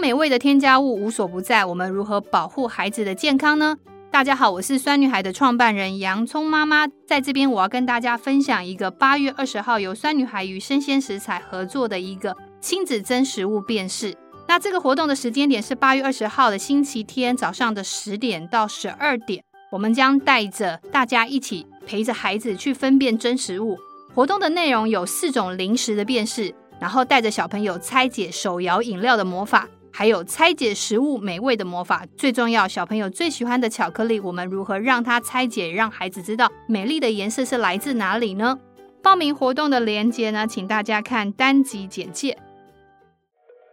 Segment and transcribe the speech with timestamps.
[0.00, 3.76] 美味的添加物无所不在，我们如何保护孩子的健康呢？
[4.10, 14.14] 大家好，我是酸女孩的创办人洋葱妈妈，在这边我要跟大家分享一个八月二十号由酸女孩与生鲜食材合作的一个亲子真食物辨识。
[14.46, 19.42] 那这个活动的时间点是八月二十号的星期天早上的十点到十二点，
[19.72, 23.78] 我们将带着大家一起陪着孩子去分辨真食物。
[24.14, 29.66] 活动的内容有四种零食的辨识，然后带着小朋友拆解手摇饮料的魔法。
[29.96, 38.58] 还有拆解食物美味的魔法，最重要，小朋友最喜欢的巧克力，我们如何让它拆解，让孩子知道美丽的颜色是来自哪里呢？
[39.00, 42.36] 报名活动的链接呢，请大家看单集简介。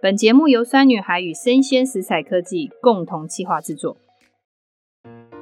[0.00, 3.98] 本节目由酸女孩与生鲜食材科技共同企划制作。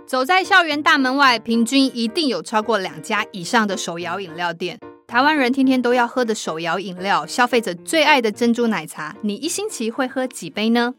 [0.04, 4.80] 走在校园大门外，平均一定有超过两家以上的手摇饮料店。
[5.14, 10.92] 台湾人天天都要喝的手摇饮料，消费者最爱的珍珠奶茶，你一星期会喝几杯呢？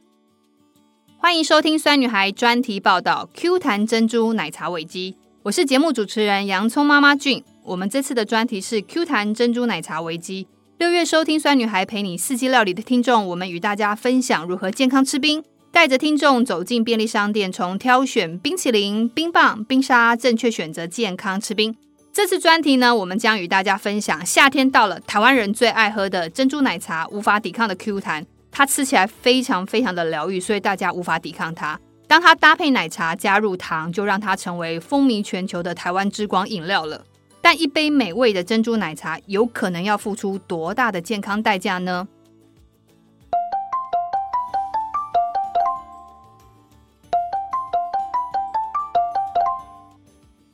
[1.17, 7.43] 欢迎收听酸女孩专题报道 Q 弹珍珠奶茶危机，我是节目主持人洋葱妈妈俊。
[7.65, 10.47] 我们这次的专题是 Q 弹珍珠奶茶危机。
[10.77, 21.75] 六月收听酸女孩陪你四季料理的听众，我们与大家分享如何健康吃冰，带着听众走进便利商店，从挑选冰淇淋、冰棒、冰沙，正确选择健康吃冰。
[22.15, 31.77] 这次专题呢，我们将与大家分享夏天到了，台湾人最爱喝的珍珠奶茶，无法抵抗的 Q 弹，它吃起来非常非常的疗愈，所以大家无法抵抗它。
[32.07, 37.03] 当它搭配奶茶加入糖，就让它成为风靡全球的台湾之光饮料了。
[37.41, 42.07] 但一杯美味的珍珠奶茶，有可能要付出多大的健康代价呢？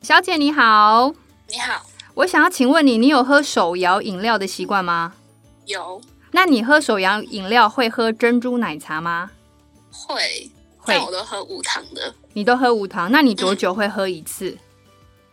[0.00, 1.21] 小姐你好。
[1.52, 5.12] 你好，我想要请问你，你有喝手摇饮料的习惯吗？
[5.66, 6.00] 有。
[6.30, 9.30] 那你喝手摇饮料会喝珍珠奶茶吗？
[9.90, 10.94] 会，会。
[10.94, 12.14] 但我都喝无糖的。
[12.32, 13.12] 你都喝无糖？
[13.12, 14.56] 那你多久会喝一次？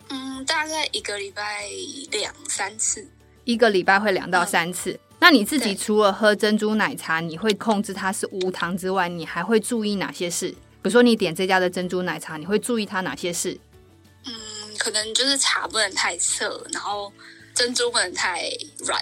[0.10, 1.64] 嗯，大概一个礼拜
[2.12, 3.08] 两三次。
[3.46, 4.92] 一个礼拜会两到三次。
[4.92, 5.00] 嗯。
[5.20, 10.50] 那你自己除了喝珍珠奶茶，你会控制它是无糖之外，你还会注意哪些事？
[10.50, 13.58] 比如说你点这家的珍珠奶茶，你会注意它哪些事？
[14.90, 17.14] 可能就是茶不能太涩，然后
[17.54, 19.00] 珍珠不能太软。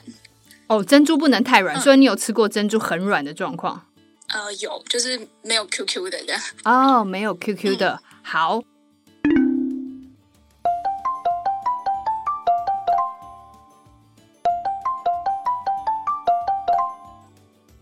[0.68, 3.86] 哦，珍珠不能太软，嗯，所以你有吃过珍珠很软的状况？
[4.28, 6.42] 呃，有，就是没有 QQ 的这样。
[6.66, 8.02] 哦，没有 QQ 的。
[8.04, 8.62] 嗯，好。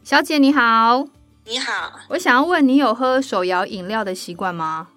[0.03, 1.07] 小姐你好，
[1.45, 4.89] 你好，我想要问你有喝手摇饮料的习惯吗？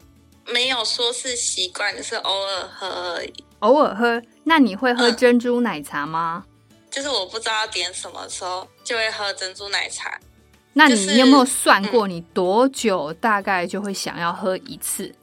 [0.53, 3.45] 没有说是习惯，就是偶尔喝而已。
[3.61, 6.45] 偶尔喝，那你会喝珍珠奶茶吗？
[6.71, 10.19] 嗯，就是我不知道点什么时候，就会喝珍珠奶茶。
[10.73, 15.07] 那你有没有算过，你多久大概就会想要喝一次？
[15.07, 15.15] 嗯，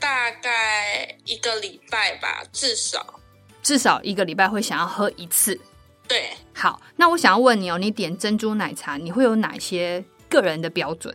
[0.00, 3.20] 大概一个礼拜吧，至少。
[3.62, 5.60] 至少一个礼拜会想要喝一次。
[6.08, 6.30] 对。
[6.54, 11.14] 好，那我想要问你哦，你点珍珠奶茶，你会有哪些个人的标准？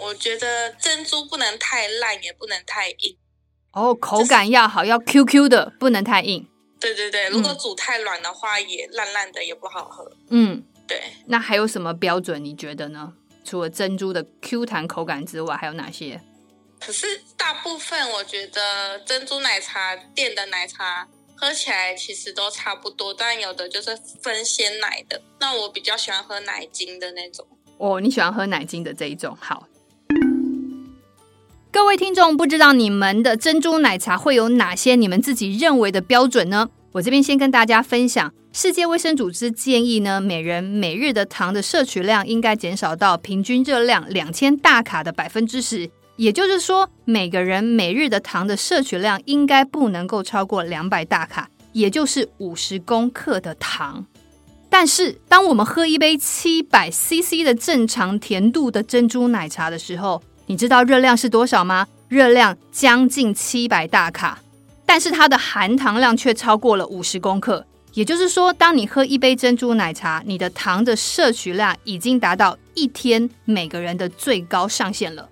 [0.00, 3.16] 我觉得珍珠不能太烂，也不能太硬。
[3.72, 6.48] 哦，口感要好，要 QQ 的，不能太硬。
[6.80, 10.10] 对对对，如果煮太软的话，也烂烂的，也不好喝。
[10.30, 11.00] 嗯，对。
[11.26, 12.42] 那还有什么标准？
[12.42, 13.12] 你觉得呢？
[13.44, 16.20] 除了珍珠的 Q 弹口感之外，还有哪些？
[16.80, 17.06] 可是
[17.36, 21.06] 大部分我觉得珍珠奶茶店的奶茶
[21.36, 25.20] 喝起来其实都差不多，但有的就是分鲜奶的。
[25.38, 27.46] 那我比较喜欢喝奶精的那种。
[27.76, 29.36] 哦，你喜欢喝奶精的这一种？
[29.40, 29.66] 好。
[31.72, 36.68] 各位听众，不知道你们的珍珠奶茶会有哪些你们自己认为的标准呢？
[36.90, 54.04] 我这边先跟大家分享，世界卫生组织建议呢，每人每日的糖的摄取量应该减少到平均热量两千大卡的百分之十，也就是说，每个人每日的糖的摄取量应该不能够超过两百大卡，也就是五十公克的糖。
[54.68, 61.86] 但是，当我们喝一杯七百 CC 的正常甜度的珍珠奶茶的时候，你知道热量是多少吗？
[62.08, 64.40] 热量将近七百大卡，
[64.84, 67.64] 但是它的含糖量却超过了五十公克。
[67.92, 75.28] 也就是说，当你喝一杯珍珠奶茶，你的糖的摄取量已经达到一天每个人的最高上限了。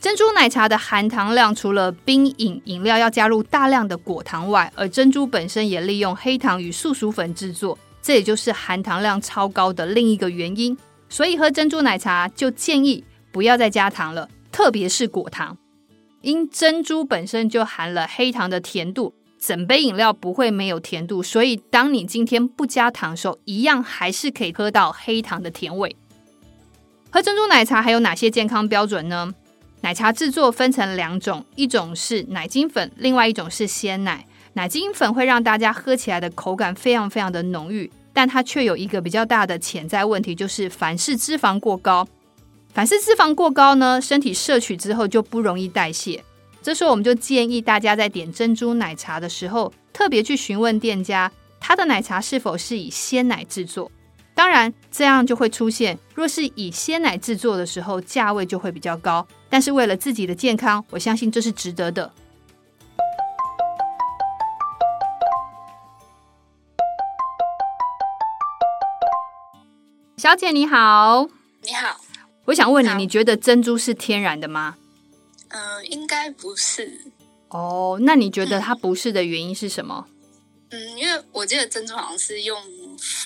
[0.00, 10.76] 珍珠奶茶的含糖量除了冰饮饮料要加入大量的果糖外，而珍珠本身也利用黑糖与素薯粉制作，这也就是含糖量超高的另一个原因。
[11.08, 13.04] 所以喝珍珠奶茶就建议。
[13.34, 15.58] 不要再加糖了，特别是果糖，
[16.20, 25.96] 因珍珠本身就含了黑糖的甜度，整杯饮料不会没有甜度，所以当你今天不加糖的时候，一样还是可以喝到黑糖的甜味。
[27.10, 29.34] 喝珍珠奶茶还有哪些健康标准呢？
[29.80, 34.24] 奶茶制作分成两种，一种是奶精粉，另外一种是鲜奶。
[34.52, 42.06] 奶精粉会让大家喝起来的口感非常非常的浓郁，但它却有一个比较大的潜在问题，就是凡是脂肪过高。
[42.74, 46.24] 反式脂肪过高呢，身体摄取之后就不容易代谢。
[46.60, 51.30] 这时候我们就建议大家在点珍珠奶茶的时候，特别去询问店家，
[51.60, 53.88] 他的奶茶是否是以鲜奶制作。
[54.34, 59.24] 当然，这样就会出现，若是以鲜奶制作的时候，价位就会比较高。
[59.48, 62.10] 但是为了自己的健康，我相信这是值得的。
[70.16, 71.28] 小姐你好，
[71.62, 72.00] 你好，
[72.46, 74.76] 我想问你，你觉得珍珠是天然的吗？
[75.48, 77.00] 嗯、呃，应该不是。
[77.48, 80.06] 哦，那你觉得它不是的原因是什么？
[80.70, 82.56] 嗯，因为我记得珍珠好像是用。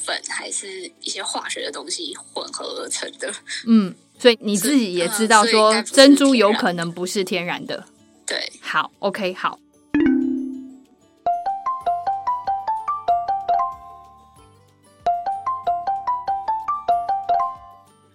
[0.03, 3.31] 粉还是一些化学的东西混合而成的。
[3.67, 7.85] 嗯，所以你自己也知道说珍珠有可能不是天然的。
[8.27, 9.59] 对，好，OK，好。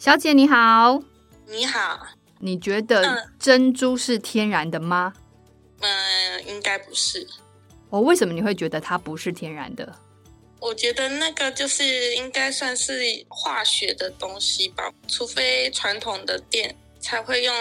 [0.03, 1.01] 小姐你好，
[1.47, 2.05] 你好，
[2.39, 5.13] 你觉得珍珠是天然的吗？
[5.79, 7.25] 嗯，应该不是。
[7.89, 9.97] 哦，为什么你会觉得它不是天然的？
[10.59, 17.55] 我觉得那个就是应该算是化学的东西吧，除非传统的店才会用，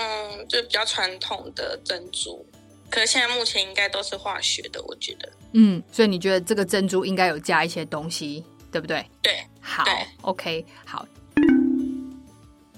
[0.48, 2.44] 就比较传统的珍珠。
[2.90, 5.32] 可是现在目前应该都是化学的，我觉得。
[5.52, 9.06] 嗯，所以你觉得这个珍珠应该有加一些东西，对不对？
[9.22, 11.06] 对，好对，OK，好。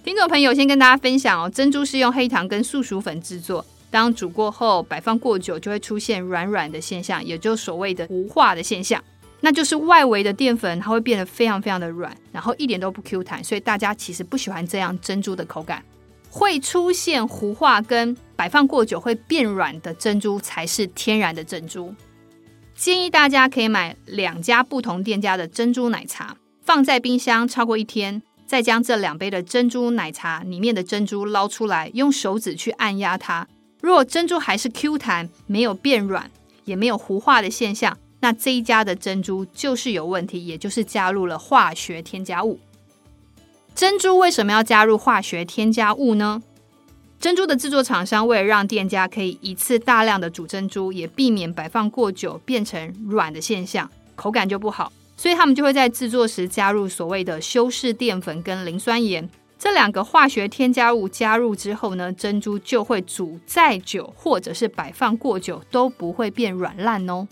[0.05, 9.03] 听众朋友，先跟大家分享哦，珍珠是用黑糖跟素薯粉制作，当煮过后摆放过久，就会出现软软的现象，也就所谓的糊化的现象。
[9.41, 15.83] 那就是外围的淀粉，它会变得非常非常的软，然后一点都不 Q 弹，所以大家其实不喜欢这样珍珠的口感。
[16.29, 21.95] 会出现糊化跟摆放过久会变软的珍珠才是天然的珍珠。
[22.75, 33.49] 建议大家可以买两家不同店家的珍珠奶茶，放在冰箱超过一天，再将这两杯的珍珠奶茶里面的珍珠捞出来，用手指去按压它。
[33.81, 36.31] 若珍珠还是 Q 弹，没有变软，
[36.65, 37.97] 也没有糊化的现象。
[38.21, 42.59] 那这一家的珍珠就是有问题，也就是加入了化学添加物。
[43.75, 46.43] 珍珠为什么要加入化学添加物呢？
[47.21, 59.29] 珍珠的制作厂商为了让店家可以一次大量的煮珍珠，也避免摆放过久变成软的现象，口感就不好，所以他们就会在制作时加入所谓的修饰淀粉跟磷酸盐
[59.59, 61.09] 这两个化学添加物。
[61.09, 67.27] 加入之后呢，珍珠就会煮再久，或者是摆放过久都不会变软烂哦。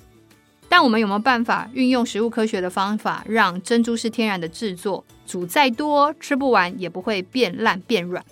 [0.68, 8.24] 但我们有没有办法运用食物科学的方法，让珍珠是天然的制作，煮再多吃不完也不会变烂变软？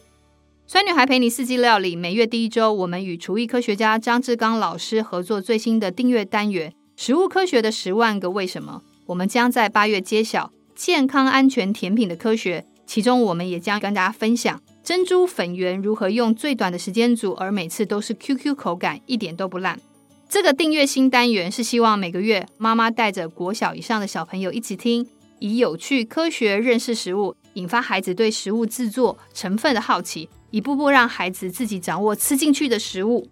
[0.67, 19.81] 酸女孩陪你四季料理，每月第一周，我们与厨艺科学家张志刚老师合作最新的订阅单元《食物科学的十万个为什么》，我们将在八月揭晓健康安全甜品的科学，其中我们也将跟大家分享珍珠粉圆如何用最短的时间煮，而每次都是 QQ 口感，一点都不烂。
[20.29, 25.05] 这个订阅新单元是希望每个月妈妈带着国小以上的小朋友一起听，
[25.41, 33.29] 以有趣科学认识食物，引发孩子对食物制作成分的好奇，一步步让孩子自己掌握吃进去的食物。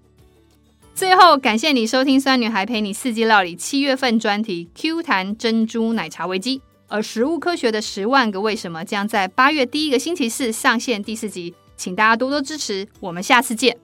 [0.99, 13.79] 最后，感谢你收听酸女孩陪你四季料理七月份专题 Q 弹珍珠奶茶危机，而食物科学的十万个为什么将在八月第一个星期四上线第四集，请大家多多支持，我们下次见。